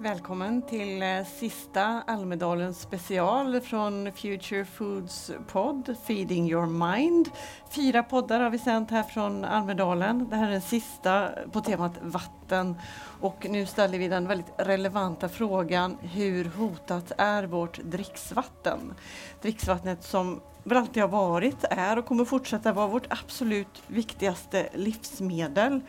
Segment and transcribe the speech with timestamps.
[0.00, 7.30] Välkommen till eh, sista Almedalen special från Future Foods podd Feeding your mind.
[7.70, 10.28] Fyra poddar har vi sänt här från Almedalen.
[10.30, 12.74] Det här är den sista på temat vatten
[13.20, 18.94] och nu ställer vi den väldigt relevanta frågan hur hotat är vårt dricksvatten?
[19.42, 25.80] Dricksvattnet som väl alltid har varit, är och kommer fortsätta vara vårt absolut viktigaste livsmedel.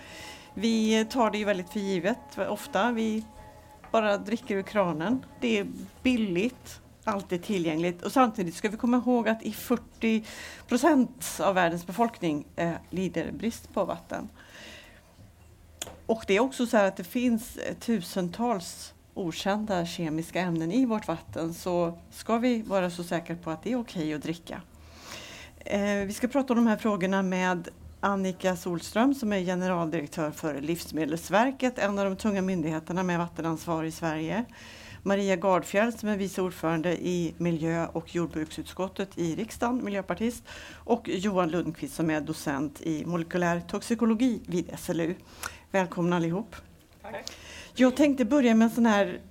[0.54, 2.91] Vi tar det ju väldigt för givet ofta.
[2.91, 3.25] Vi
[3.92, 5.25] bara dricker ur kranen.
[5.39, 5.68] Det är
[6.04, 10.24] billigt, alltid tillgängligt och samtidigt ska vi komma ihåg att i 40
[10.68, 14.30] procent av världens befolkning eh, lider brist på vatten.
[16.06, 21.08] Och det är också så att det finns eh, tusentals okända kemiska ämnen i vårt
[21.08, 24.61] vatten så ska vi vara så säkra på att det är okej okay att dricka.
[25.66, 27.69] Eh, vi ska prata om de här frågorna med
[28.02, 33.92] Annika Solström som är generaldirektör för Livsmedelsverket, en av de tunga myndigheterna med vattenansvar i
[33.92, 34.45] Sverige.
[35.03, 40.44] Maria Gardfjell som är vice ordförande i miljö och jordbruksutskottet i riksdagen, miljöpartist.
[40.73, 45.16] Och Johan Lundqvist som är docent i molekylär toxikologi vid SLU.
[45.72, 46.56] Välkomna allihop.
[47.02, 47.31] Tack.
[47.73, 49.22] Jag tänkte börja med en sån här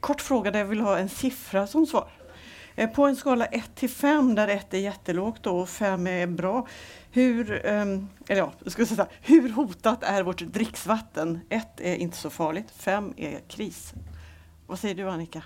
[0.00, 2.08] kort fråga där jag vill ha en siffra som svar.
[2.80, 6.66] Eh, på en skala 1 till 5 där 1 är jättelågt och 5 är bra.
[7.10, 11.40] Hur, um, eller ja, jag ska säga, hur hotat är vårt dricksvatten?
[11.48, 13.94] 1 är inte så farligt, 5 är kris.
[14.66, 15.42] Vad säger du Annika?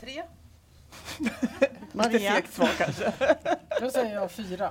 [0.00, 0.22] Tre.
[1.92, 2.36] Maria?
[2.36, 3.12] Lite svar kanske.
[3.80, 4.70] Då säger jag fyra.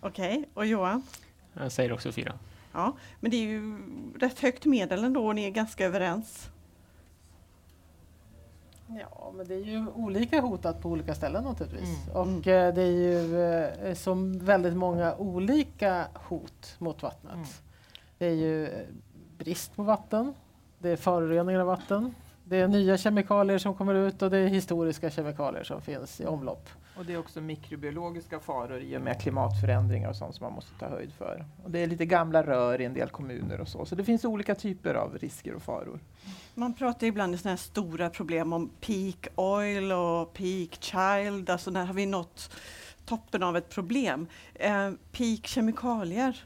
[0.00, 0.44] Okej, okay.
[0.54, 1.02] och Johan?
[1.54, 2.38] Jag säger också fyra.
[2.72, 3.78] Ja, men det är ju
[4.18, 6.48] rätt högt medel ändå och ni är ganska överens.
[9.00, 12.06] Ja, men det är ju olika hotat på olika ställen naturligtvis.
[12.06, 12.16] Mm.
[12.16, 17.34] Och eh, det är ju eh, som väldigt många olika hot mot vattnet.
[17.34, 17.46] Mm.
[18.18, 18.86] Det är ju eh,
[19.38, 20.34] brist på vatten,
[20.78, 24.46] det är föroreningar av vatten, det är nya kemikalier som kommer ut och det är
[24.46, 26.68] historiska kemikalier som finns i omlopp.
[26.96, 30.74] Och det är också mikrobiologiska faror i och med klimatförändringar och sånt som man måste
[30.78, 31.44] ta höjd för.
[31.64, 33.84] Och det är lite gamla rör i en del kommuner och så.
[33.84, 36.00] Så det finns olika typer av risker och faror.
[36.54, 41.50] Man pratar ibland i sådana här stora problem om peak oil och peak child.
[41.50, 42.56] Alltså när har vi nått
[43.04, 44.26] toppen av ett problem?
[44.54, 46.44] Eh, peak kemikalier,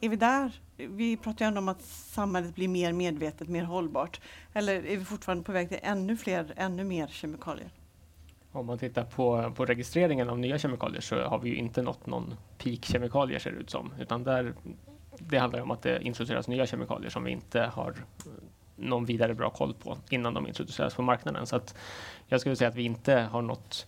[0.00, 0.60] är vi där?
[0.76, 4.20] Vi pratar ju ändå om att samhället blir mer medvetet, mer hållbart.
[4.52, 7.70] Eller är vi fortfarande på väg till ännu fler, ännu mer kemikalier?
[8.54, 12.06] Om man tittar på, på registreringen av nya kemikalier så har vi ju inte nått
[12.06, 13.92] någon peak kemikalier ser det ut som.
[13.98, 14.54] Utan där,
[15.18, 17.94] det handlar om att det introduceras nya kemikalier som vi inte har
[18.76, 21.46] någon vidare bra koll på innan de introduceras på marknaden.
[21.46, 21.74] Så att
[22.26, 23.86] jag skulle säga att vi inte har nått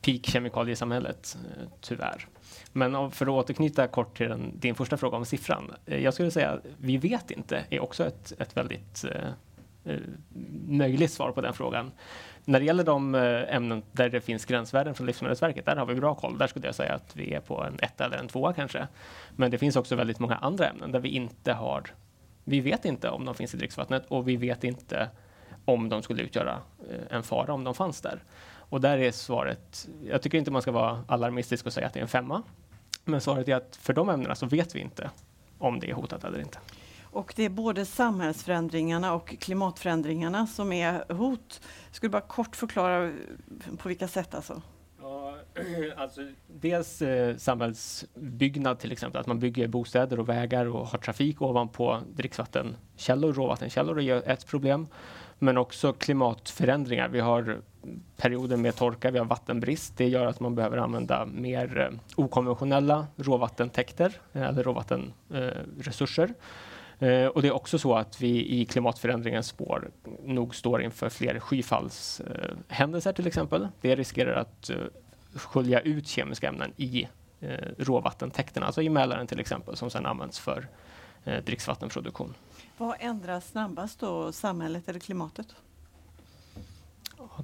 [0.00, 1.38] peak kemikaliesamhället,
[1.80, 2.26] tyvärr.
[2.72, 5.74] Men för att återknyta kort till den, din första fråga om siffran.
[5.86, 9.28] Eh, jag skulle säga att vi vet inte är också ett, ett väldigt eh,
[9.84, 10.00] eh
[10.68, 11.90] möjligt svar på den frågan.
[12.48, 15.94] När det gäller de eh, ämnen där det finns gränsvärden från Livsmedelsverket, där har vi
[15.94, 16.38] bra koll.
[16.38, 18.88] Där skulle jag säga att vi är på en etta eller en tvåa kanske.
[19.36, 21.82] Men det finns också väldigt många andra ämnen där vi inte har...
[22.44, 25.08] Vi vet inte om de finns i dricksvattnet och vi vet inte
[25.64, 26.60] om de skulle utgöra
[26.90, 28.22] eh, en fara om de fanns där.
[28.56, 32.00] Och där är svaret, jag tycker inte man ska vara alarmistisk och säga att det
[32.00, 32.42] är en femma.
[33.04, 35.10] Men svaret är att för de ämnena så vet vi inte
[35.58, 36.58] om det är hotat eller inte.
[37.10, 41.60] Och det är både samhällsförändringarna och klimatförändringarna som är hot.
[41.86, 43.12] Jag skulle bara kort förklara
[43.78, 44.62] på vilka sätt alltså.
[45.96, 51.42] alltså dels eh, samhällsbyggnad till exempel, att man bygger bostäder och vägar och har trafik
[51.42, 54.86] ovanpå dricksvattenkällor, råvattenkällor är ett problem.
[55.38, 57.08] Men också klimatförändringar.
[57.08, 57.60] Vi har
[58.16, 59.96] perioder med torka, vi har vattenbrist.
[59.96, 66.24] Det gör att man behöver använda mer eh, okonventionella råvattentäkter eh, eller råvattenresurser.
[66.24, 66.34] Eh,
[66.98, 69.90] Eh, och det är också så att vi i klimatförändringens spår
[70.24, 73.68] nog står inför fler skyfallshändelser till exempel.
[73.80, 74.76] Det riskerar att eh,
[75.34, 77.08] skölja ut kemiska ämnen i
[77.40, 80.66] eh, råvattentäkterna, alltså i Mälaren till exempel, som sedan används för
[81.44, 82.34] dricksvattenproduktion.
[82.76, 85.46] Vad ändras snabbast då, samhället eller klimatet?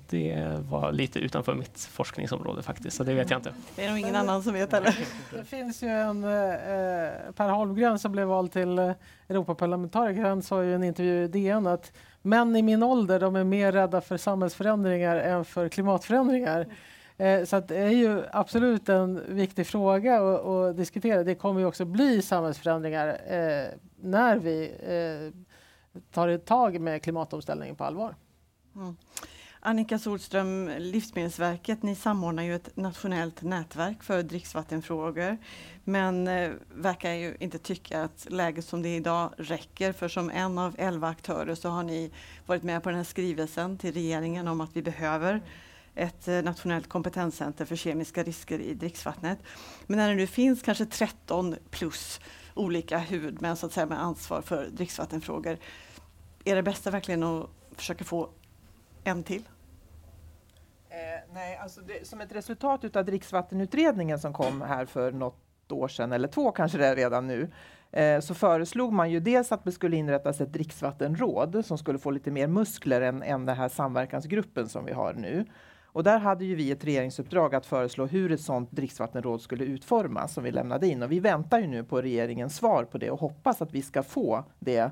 [0.09, 3.55] Det var lite utanför mitt forskningsområde faktiskt, så det vet jag inte.
[3.77, 4.99] Det är nog ingen annan som vet heller.
[5.33, 8.93] Det finns ju en, eh, Per Holmgren som blev vald till eh,
[9.29, 11.93] Europaparlamentariker, han sa i en intervju i DN att
[12.23, 16.67] män i min ålder, de är mer rädda för samhällsförändringar än för klimatförändringar.
[17.17, 21.25] Eh, så det är ju absolut en viktig fråga att diskutera.
[21.25, 25.55] Det kommer ju också bli samhällsförändringar eh, när vi eh,
[26.11, 28.15] tar ett tag med klimatomställningen på allvar.
[28.77, 28.97] Mm.
[29.67, 35.39] Annika Solström, Livsmedelsverket, ni samordnar ju ett nationellt nätverk för dricksvattenfrågor.
[35.85, 39.93] Men eh, verkar ju inte tycka att läget som det är idag räcker.
[39.93, 42.13] För som en av elva aktörer så har ni
[42.47, 45.43] varit med på den här skrivelsen till regeringen om att vi behöver
[45.95, 49.39] ett eh, nationellt kompetenscenter för kemiska risker i dricksvattnet.
[49.87, 52.21] Men när det nu finns kanske 13 plus
[52.55, 55.59] olika huvudmän så att säga, med ansvar för dricksvattenfrågor.
[56.45, 58.31] Är det bästa verkligen att försöka få
[59.05, 59.43] en till?
[61.35, 66.13] Nej, alltså det, som ett resultat av dricksvattenutredningen som kom här för något år sedan,
[66.13, 67.51] eller två kanske det är redan nu,
[67.91, 72.11] eh, så föreslog man ju dels att det skulle inrättas ett dricksvattenråd som skulle få
[72.11, 75.45] lite mer muskler än, än den här samverkansgruppen som vi har nu.
[75.85, 80.35] Och där hade ju vi ett regeringsuppdrag att föreslå hur ett sådant dricksvattenråd skulle utformas
[80.35, 81.03] som vi lämnade in.
[81.03, 84.03] Och vi väntar ju nu på regeringens svar på det och hoppas att vi ska
[84.03, 84.91] få det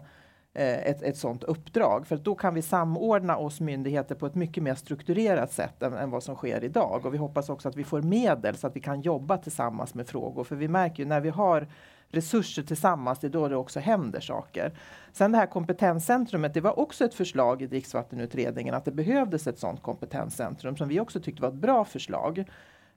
[0.55, 2.07] Eh, ett, ett sådant uppdrag.
[2.07, 6.11] För då kan vi samordna oss myndigheter på ett mycket mer strukturerat sätt än, än,
[6.11, 7.07] vad som sker idag.
[7.07, 10.07] Och vi hoppas också att vi får medel så att vi kan jobba tillsammans med
[10.07, 10.45] frågor.
[10.45, 11.69] För vi märker ju när vi har
[12.09, 14.73] resurser tillsammans, det är då det också händer saker.
[15.13, 19.59] Sen det här kompetenscentrumet, det var också ett förslag i dricksvattenutredningen att det behövdes ett
[19.59, 22.45] sådant kompetenscentrum som vi också tyckte var ett bra förslag.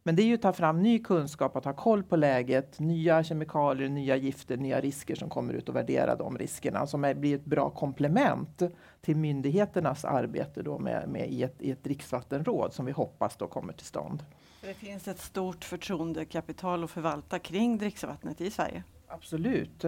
[0.08, 3.24] Men det är ju att ta fram ny kunskap, att ha koll på läget, nya
[3.24, 7.36] kemikalier, nya gifter, nya risker som kommer ut och värdera de riskerna som är, blir
[7.36, 8.62] ett bra komplement
[9.02, 13.48] till myndigheternas arbete då med, med i, ett, i ett dricksvattenråd som vi hoppas då
[13.48, 14.24] kommer till stånd.
[14.62, 18.84] Det finns ett stort förtroendekapital att förvalta kring dricksvattnet i Sverige.
[19.08, 19.86] Absolut.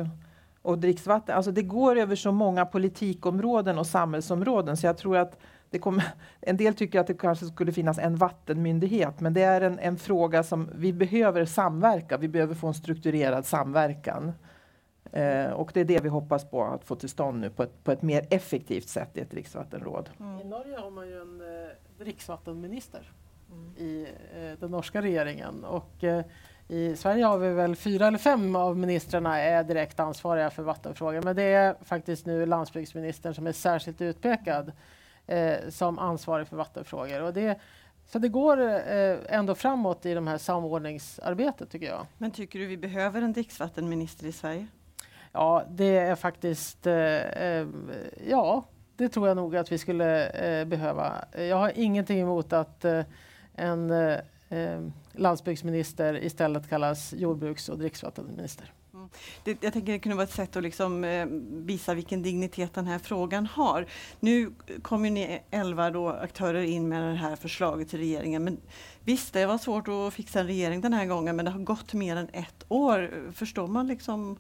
[0.62, 5.40] Och dricksvatten, alltså det går över så många politikområden och samhällsområden så jag tror att
[5.70, 6.04] det kommer,
[6.42, 9.98] en del tycker att det kanske skulle finnas en vattenmyndighet men det är en, en
[9.98, 12.18] fråga som vi behöver samverka.
[12.18, 14.34] Vi behöver få en strukturerad samverkan.
[15.12, 17.84] Eh, och det är det vi hoppas på att få till stånd nu på ett,
[17.84, 20.10] på ett mer effektivt sätt i ett dricksvattenråd.
[20.20, 20.40] Mm.
[20.40, 23.12] I Norge har man ju en eh, dricksvattenminister
[23.52, 23.74] mm.
[23.78, 25.64] i eh, den norska regeringen.
[25.64, 26.26] Och, eh,
[26.70, 31.22] i Sverige har vi väl fyra eller fem av ministrarna är direkt ansvariga för vattenfrågor.
[31.22, 34.72] Men det är faktiskt nu landsbygdsministern som är särskilt utpekad
[35.28, 37.22] eh, som ansvarig för vattenfrågor.
[37.22, 37.60] Och det,
[38.08, 42.06] så det går eh, ändå framåt i de här samordningsarbetet tycker jag.
[42.18, 44.68] Men tycker du vi behöver en dricksvattenminister i Sverige?
[45.32, 47.68] Ja, det är faktiskt, eh, eh
[48.28, 48.66] ja,
[48.96, 51.26] det tror jag nog att vi skulle eh, behöva.
[51.38, 53.04] Jag har ingenting emot att eh,
[53.56, 53.94] en
[55.12, 58.74] landsbygdsminister istället kallas jordbruks och dricksvattenminister.
[59.08, 59.12] Mm.
[59.44, 62.88] Det, jag tänker det kunde vara ett sätt att liksom, eh, visa vilken dignitet den
[62.88, 63.86] här frågan har.
[64.20, 64.52] Nu
[64.82, 68.44] kommer ni elva då aktörer in med det här förslaget till regeringen.
[68.44, 68.58] Men
[69.04, 71.94] visst, det var svårt att fixa en regering den här gången men det har gått
[71.94, 73.32] mer än ett år.
[73.34, 74.38] Förstår man liksom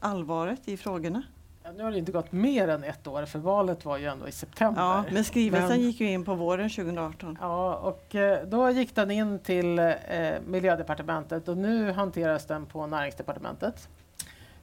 [0.00, 1.22] allvaret i frågorna?
[1.68, 4.28] Ja, nu har det inte gått mer än ett år, för valet var ju ändå
[4.28, 4.82] i september.
[4.82, 7.38] Ja, men skrivelsen men, gick ju in på våren 2018.
[7.40, 9.86] Ja, och eh, då gick den in till eh,
[10.46, 13.88] Miljödepartementet och nu hanteras den på Näringsdepartementet.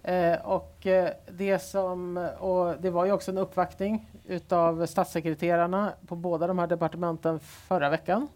[0.07, 6.15] Eh, och, eh, det som, och det var ju också en uppvaktning utav statssekreterarna på
[6.15, 8.27] båda de här departementen förra veckan.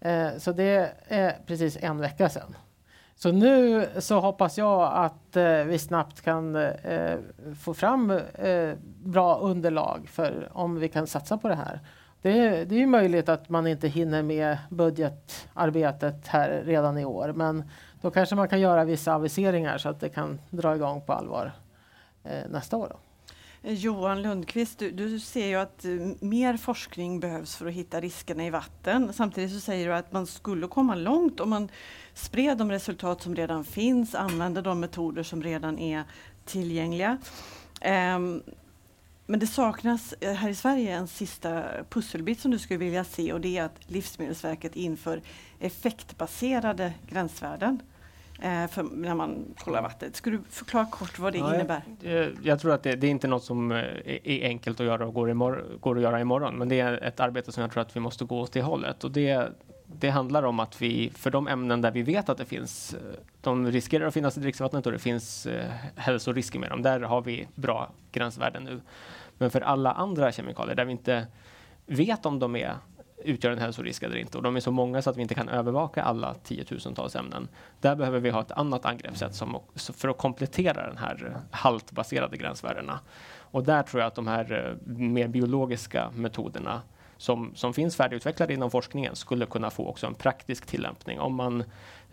[0.00, 2.56] Eh, så det är precis en vecka sedan.
[3.16, 7.18] Så nu så hoppas jag att eh, vi snabbt kan eh,
[7.60, 8.74] få fram eh,
[9.04, 11.80] bra underlag för om vi kan satsa på det här.
[12.22, 17.64] Det, det är möjligt att man inte hinner med budgetarbetet här redan i år, men
[18.04, 21.52] då kanske man kan göra vissa aviseringar så att det kan dra igång på allvar
[22.24, 22.88] eh, nästa år.
[22.90, 22.98] Då.
[23.68, 28.00] Eh, Johan Lundqvist, du, du, ser ju att eh, mer forskning behövs för att hitta
[28.00, 29.12] riskerna i vatten.
[29.12, 31.68] Samtidigt så säger du att man skulle komma långt om man
[32.14, 36.04] spred de resultat som redan finns, använde de metoder som redan är
[36.44, 37.18] tillgängliga.
[38.16, 38.42] Um,
[39.26, 43.32] men det saknas eh, här i Sverige en sista pusselbit som du skulle vilja se
[43.32, 45.22] och det är att Livsmedelsverket inför
[45.58, 47.82] effektbaserade gränsvärden
[48.42, 50.16] för när man kollar vattnet.
[50.16, 51.82] Skulle du förklara kort vad det ja, innebär?
[52.00, 53.78] Jag, jag tror att det, det, är inte något som eh,
[54.24, 57.20] är enkelt att göra och går, imorgon, går att göra imorgon, men det är ett
[57.20, 59.04] arbete som jag tror att vi måste gå åt det hållet.
[59.04, 59.48] Och det,
[59.86, 63.00] det handlar om att vi, för de ämnen där vi vet att det finns, eh,
[63.40, 67.22] de riskerar att finnas i dricksvattnet och det finns eh, hälsorisker med dem, där har
[67.22, 68.80] vi bra gränsvärden nu.
[69.38, 71.26] Men för alla andra kemikalier där vi inte
[71.86, 72.74] vet om de är
[73.24, 74.36] utgör en hälsorisk eller inte.
[74.36, 77.48] Och de är så många så att vi inte kan övervaka alla tiotusentals ämnen.
[77.80, 83.00] Där behöver vi ha ett annat angreppssätt som, för att komplettera den här haltbaserade gränsvärdena.
[83.38, 86.82] Och där tror jag att de här eh, mer biologiska metoderna
[87.16, 91.20] som, som finns färdigutvecklade inom forskningen skulle kunna få också en praktisk tillämpning.
[91.20, 91.64] Om man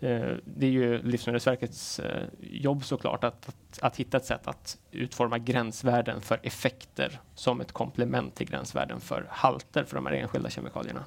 [0.02, 4.78] Eh, det är ju Livsmedelsverkets eh, jobb såklart att, att, att, hitta ett sätt att
[4.90, 10.50] utforma gränsvärden för effekter som ett komplement till gränsvärden för halter för de här enskilda
[10.50, 11.04] kemikalierna.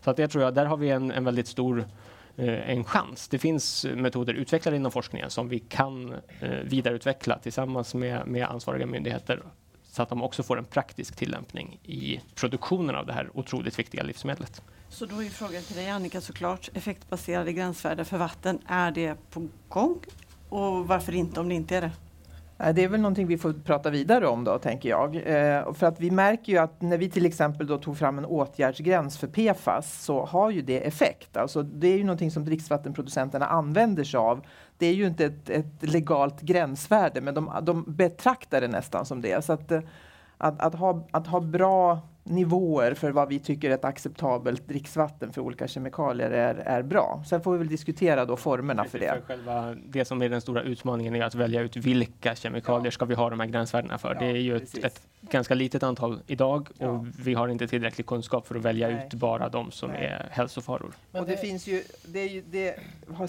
[0.00, 1.86] Så att det tror jag, där har vi en, en väldigt stor
[2.36, 3.28] eh, en chans.
[3.28, 6.14] Det finns metoder utvecklade inom forskningen som vi kan
[6.64, 9.42] vidareutveckla tillsammans med, med ansvariga myndigheter
[9.92, 14.02] så att de också får en praktisk tillämpning i produktionen av det här otroligt viktiga
[14.02, 14.62] livsmedlet.
[14.88, 19.48] Så då är frågan till dig Annika såklart, effektbaserade gränsvärden för vatten, är det på
[19.68, 19.98] gång?
[20.48, 21.92] Och varför inte om det inte är det?
[22.72, 25.16] Det är väl någonting vi får prata vidare om då, tänker jag.
[25.16, 28.24] Eh, för att vi märker ju att när vi till exempel då tog fram en
[28.24, 31.36] åtgärdsgräns för PFAS så har ju det effekt.
[31.36, 34.46] Alltså det är ju någonting som dricksvattenproducenterna använder sig av.
[34.78, 39.22] Det är ju inte ett, ett legalt gränsvärde, men de, de betraktar det nästan som
[39.22, 39.44] det.
[39.44, 39.80] Så att, eh,
[40.38, 45.32] att, att, ha, att ha bra nivåer för vad vi tycker är ett acceptabelt dricksvatten
[45.32, 47.22] för olika kemikalier är, är bra.
[47.28, 49.08] Sen får vi väl diskutera då formerna för det.
[49.08, 52.90] För själva, det som är den stora utmaningen är att välja ut vilka kemikalier ja.
[52.90, 54.14] ska vi ha de här gränsvärdena för.
[54.14, 57.06] Ja, det är ju ett, ett, ganska litet antal idag och ja.
[57.18, 59.06] vi har inte tillräcklig kunskap för att välja Nej.
[59.06, 60.06] ut bara de som Nej.
[60.06, 60.92] är hälsofaror.
[61.10, 62.76] Men det, finns ju, det är ju det,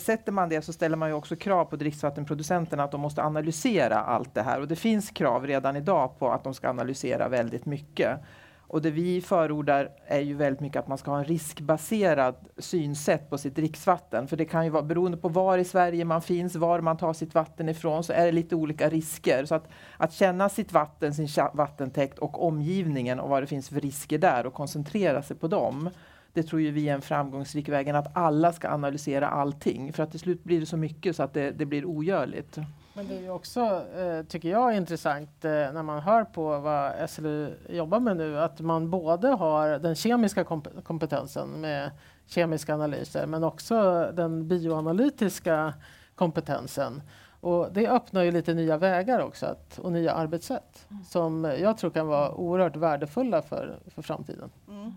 [0.01, 3.95] sätter man det så ställer man ju också krav på dricksvattenproducenterna att de måste analysera
[3.95, 7.65] allt det här och det finns krav redan idag på att de ska analysera väldigt
[7.65, 8.19] mycket.
[8.73, 13.29] Och det vi förordar är ju väldigt mycket att man ska ha en riskbaserad synsätt
[13.29, 14.27] på sitt dricksvatten.
[14.27, 17.13] För det kan ju vara beroende på var i Sverige man finns, var man tar
[17.13, 19.45] sitt vatten ifrån, så är det lite olika risker.
[19.45, 23.81] Så att, att känna sitt vatten, sin vattentäkt och omgivningen och vad det finns för
[23.81, 25.89] risker där och koncentrera sig på dem.
[26.33, 29.93] Det tror ju vi är en framgångsrik väg, att alla ska analysera allting.
[29.93, 32.57] För att till slut blir det så mycket så att det, det blir ogörligt.
[32.93, 37.09] Men det är ju också, eh, tycker jag, intressant eh, när man hör på vad
[37.09, 41.91] SLU jobbar med nu, att man både har den kemiska komp kompetensen med
[42.27, 45.73] kemiska analyser, men också den bioanalytiska
[46.15, 47.01] kompetensen.
[47.39, 51.03] Och det öppnar ju lite nya vägar också att, och nya arbetssätt mm.
[51.03, 54.49] som jag tror kan vara oerhört värdefulla för, för framtiden.
[54.67, 54.93] Mm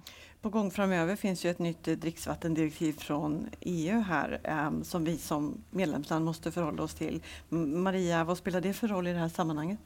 [0.46, 5.64] på gång framöver finns ju ett nytt dricksvattendirektiv från EU här eh, som vi som
[5.70, 7.22] medlemsland måste förhålla oss till.
[7.48, 9.78] Maria, vad spelar det för roll i det här sammanhanget?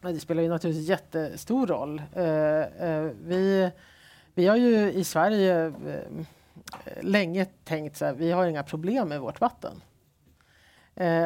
[0.00, 2.02] Det spelar ju naturligtvis jättestor roll.
[2.12, 2.24] Eh,
[2.88, 3.70] eh, vi,
[4.34, 6.24] vi har ju i Sverige eh,
[7.00, 9.82] länge tänkt så här, vi har inga problem med vårt vatten.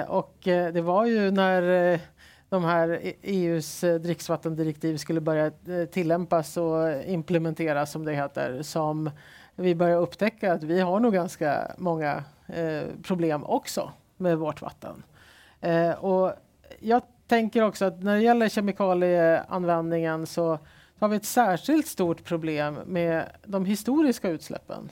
[0.08, 2.00] och det var ju när
[2.50, 8.62] de här e EUs eh, dricksvattendirektiv skulle börja eh, tillämpas och implementeras som det heter
[8.62, 9.10] som
[9.54, 15.02] vi börjar upptäcka att vi har nog ganska många eh, problem också med vårt vatten.
[15.60, 16.32] Eh, och
[16.80, 20.58] jag tänker också att när det gäller kemikalieanvändningen så
[20.98, 24.90] har vi ett särskilt stort problem med de historiska utsläppen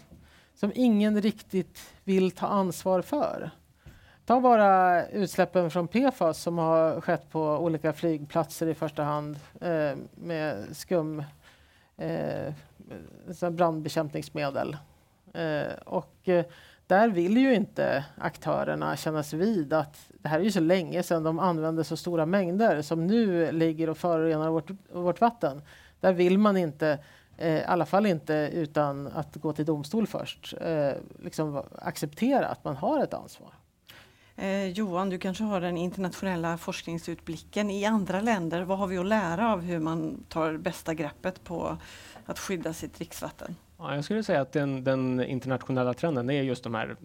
[0.54, 3.50] som ingen riktigt vill ta ansvar för.
[4.28, 9.96] Ta bara utsläppen från PFAS som har skett på olika flygplatser i första hand eh,
[10.14, 11.22] med skum
[11.96, 12.52] eh,
[13.50, 14.76] brandbekämpningsmedel.
[15.32, 16.44] Eh, och eh,
[16.86, 21.22] där vill ju inte aktörerna kännas vid att det här är ju så länge sedan
[21.22, 25.62] de använde så stora mängder som nu ligger och förorenar vårt, vårt vatten.
[26.00, 26.98] Där vill man inte
[27.36, 30.92] eh, i alla fall inte utan att gå till domstol först, eh,
[31.22, 33.50] liksom acceptera att man har ett ansvar.
[34.38, 38.62] Eh, Johan, du kanske har den internationella forskningsutblicken i andra länder.
[38.62, 41.78] Vad har vi att lära av hur man tar bästa greppet på
[42.26, 43.56] att skydda sitt dricksvatten?
[43.78, 46.96] Ja, jag skulle säga att den, den internationella trenden är just de här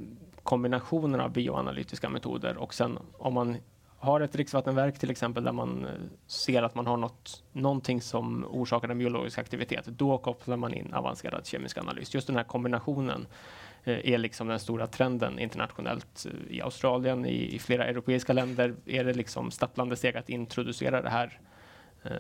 [0.43, 3.57] kombinationerna av bioanalytiska metoder och sen om man
[3.97, 5.91] har ett dricksvattenverk till exempel där man eh,
[6.27, 10.93] ser att man har något, någonting som orsakar en biologisk aktivitet, då kopplar man in
[10.93, 12.13] avancerad kemisk analys.
[12.13, 13.27] Just den här kombinationen
[13.85, 16.25] Eh, är liksom den stora trenden internationellt.
[16.25, 21.01] Eh, I Australien, i, i flera europeiska länder är det liksom stapplande steg att introducera
[21.01, 21.39] det här
[22.03, 22.11] eh,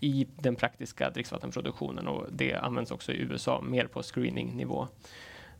[0.00, 4.88] i den praktiska dricksvattenproduktionen och det används också i USA mer på screeningnivå.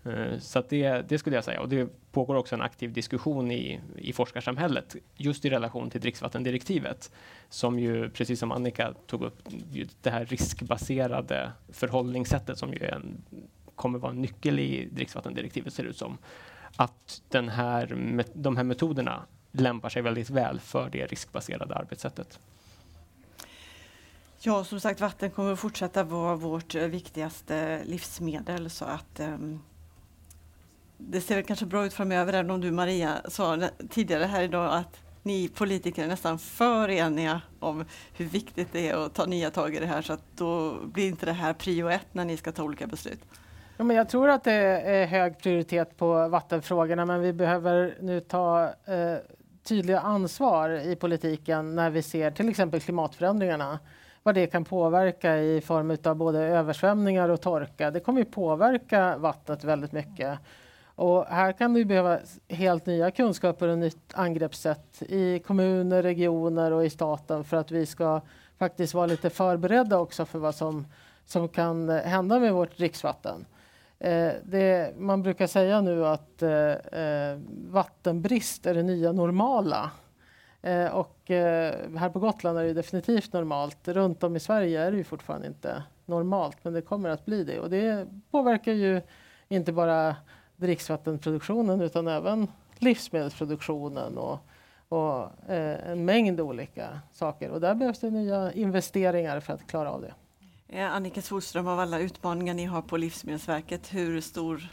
[0.04, 1.60] Eh, så det, det, skulle jag säga.
[1.60, 7.12] Och det pågår också en aktiv diskussion i, i forskarsamhället just i relation till dricksvattendirektivet
[7.48, 9.38] som ju, precis som Annika tog upp,
[10.02, 13.22] det här riskbaserade förhållningssättet som ju är en
[13.78, 16.18] kommer vara en nyckel i dricksvattendirektivet ser det ut som.
[16.76, 17.86] Att den här,
[18.34, 22.40] de här metoderna lämpar sig väldigt väl för det riskbaserade arbetssättet.
[24.40, 29.60] Ja, som sagt, vatten kommer att fortsätta vara vårt eh, viktigaste livsmedel så att um,
[30.98, 35.00] det ser kanske bra ut framöver, även om du Maria sa tidigare här idag att
[35.22, 39.74] ni politiker är nästan för eniga om hur viktigt det är att ta nya tag
[39.74, 42.52] i det här så att då blir inte det här prio ett när ni ska
[42.52, 43.20] ta olika beslut.
[43.80, 48.20] Ja, men jag tror att det är hög prioritet på vattenfrågorna men vi behöver nu
[48.20, 49.16] ta eh,
[49.62, 53.78] tydliga ansvar i politiken när vi ser till exempel klimatförändringarna.
[54.22, 57.90] Vad det kan påverka i form av både översvämningar och torka.
[57.90, 60.38] Det kommer ju påverka vattnet väldigt mycket.
[60.84, 62.18] Och här kan vi behöva
[62.48, 67.86] helt nya kunskaper och nytt angreppssätt i kommuner, regioner och i staten för att vi
[67.86, 68.20] ska
[68.58, 70.86] faktiskt vara lite förberedda också för vad som,
[71.24, 73.44] som kan hända med vårt dricksvatten.
[73.98, 77.38] Eh, det, man brukar säga nu att eh, eh,
[77.68, 79.90] vattenbrist är det nya normala.
[80.62, 83.88] Eh, och eh, här på Gotland är det definitivt normalt.
[83.88, 87.44] Runt om i Sverige är det ju fortfarande inte normalt, men det kommer att bli
[87.44, 87.60] det.
[87.60, 89.00] Och det påverkar ju
[89.48, 90.16] inte bara
[90.56, 94.38] dricksvattenproduktionen utan även livsmedelsproduktionen och,
[94.88, 97.50] och eh, en mängd olika saker.
[97.50, 100.14] Och där behövs det nya investeringar för att klara av det.
[100.70, 104.68] Eh, Annika Solström, av alla utmaningar ni har på Livsmedelsverket, hur stor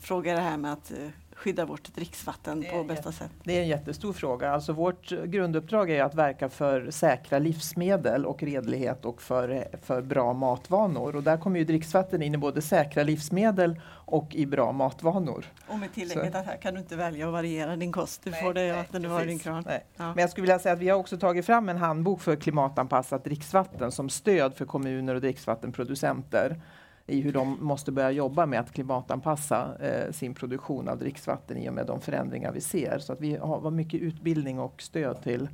[0.00, 1.08] fråga är det här med att eh,
[1.42, 3.30] skydda vårt dricksvatten på bästa sätt?
[3.44, 4.50] Det är en jättestor fråga.
[4.50, 10.32] Alltså vårt grunduppdrag är att verka för säkra livsmedel och redlighet och för, för bra
[10.32, 11.16] matvanor.
[11.16, 15.44] Och där kommer ju dricksvatten in i både säkra livsmedel och i bra matvanor.
[15.66, 18.24] Och med tillägget att här kan du inte välja att variera din kost.
[18.24, 19.64] Du nej, får det vatten du har i din kran.
[19.66, 19.80] Ja.
[19.96, 23.24] Men jag skulle vilja säga att vi har också tagit fram en handbok för klimatanpassat
[23.24, 26.60] dricksvatten som stöd för kommuner och dricksvattenproducenter
[27.06, 31.68] i hur de måste börja jobba med att klimatanpassa eh, sin produktion av dricksvatten i
[31.68, 32.98] och med de förändringar vi ser.
[32.98, 35.48] Så att vi har mycket utbildning och stöd till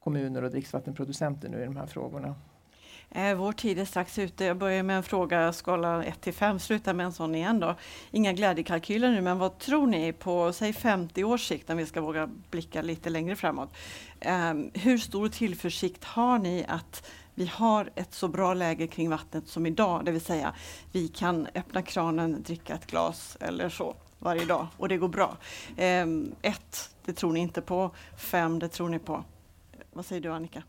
[0.00, 2.34] kommuner och dricksvattenproducenter nu i de här frågorna.
[3.10, 4.44] Eh, vår tid är strax ute.
[4.44, 7.74] Jag börjar med en fråga, skala 1 till 5, slutar med en sån igen då.
[8.10, 12.00] Inga glädjekalkyler nu, men vad tror ni på, säg 50 års sikt, om vi ska
[12.00, 13.74] våga blicka lite längre framåt.
[14.20, 19.48] Eh, hur stor tillförsikt har ni att vi har ett så bra läge kring vattnet
[19.48, 20.54] som idag, det vill säga
[20.92, 25.36] vi kan öppna kranen, dricka ett glas eller så varje dag och det går bra.
[25.76, 26.06] Eh,
[26.42, 27.90] ett, det tror ni inte på.
[28.16, 29.24] Fem, det tror ni på.
[29.92, 30.62] Vad säger du Annika?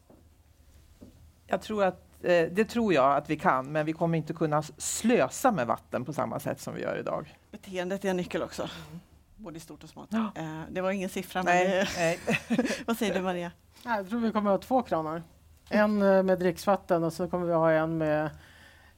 [1.48, 5.52] Jag tror att det tror jag att vi kan, men vi kommer inte kunna slösa
[5.52, 7.38] med vatten på samma sätt som vi gör idag.
[7.52, 9.00] Beteendet är en nyckel också, mm.
[9.36, 10.10] både i stort och smått.
[10.12, 10.32] Ja.
[10.36, 12.20] Eh, det var ingen siffra, nej, nej.
[12.86, 13.52] vad säger du Maria?
[13.84, 15.24] Jag tror vi kommer att ha två kranar.
[15.70, 18.30] En eh, med dricksvatten och så kommer vi ha en med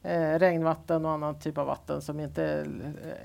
[0.02, 2.66] eh, regnvatten och annan typ av vatten som inte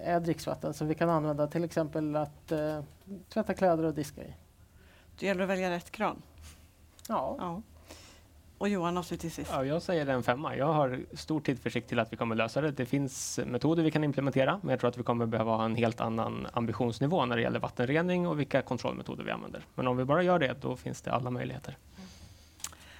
[0.04, 2.84] är, dricksvatten som vi kan använda till exempel att eh,
[3.30, 4.34] tvätta kläder och diska i.
[5.20, 6.22] Det gäller att välja rätt kran.
[7.08, 7.36] Ja.
[7.40, 7.62] ja.
[8.60, 9.48] Och Johan avslutningsvis.
[9.52, 10.56] Ja, jag säger en femma.
[10.56, 12.72] Jag har stor tillförsikt till att vi kommer lösa det.
[12.72, 15.76] Det finns metoder vi kan implementera, men jag tror att vi kommer behöva ha en
[15.76, 19.66] helt annan ambitionsnivå när det gäller vattenrening och vilka kontrollmetoder vi använder.
[19.76, 21.78] Men om vi bara gör det, då finns det alla möjligheter.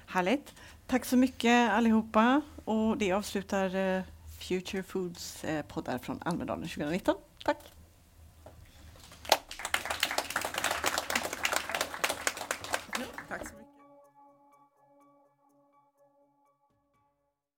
[0.06, 0.54] Härligt.
[0.88, 2.42] Tack så mycket allihopa.
[2.66, 4.02] Och det avslutar eh,
[4.40, 7.16] Future Foods eh, poddar från Almedalen 2019.
[7.46, 7.79] Tack!